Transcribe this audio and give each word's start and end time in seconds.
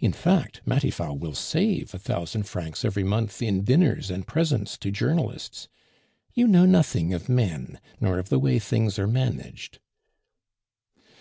In 0.00 0.12
fact, 0.12 0.62
Matifat 0.66 1.16
will 1.20 1.32
save 1.32 1.94
a 1.94 1.98
thousand 2.00 2.42
francs 2.48 2.84
every 2.84 3.04
month 3.04 3.40
in 3.40 3.62
dinners 3.62 4.10
and 4.10 4.26
presents 4.26 4.76
to 4.78 4.90
journalists. 4.90 5.68
You 6.34 6.48
know 6.48 6.66
nothing 6.66 7.14
of 7.14 7.28
men, 7.28 7.78
nor 8.00 8.18
of 8.18 8.30
the 8.30 8.40
way 8.40 8.58
things 8.58 8.98
are 8.98 9.06
managed." 9.06 9.78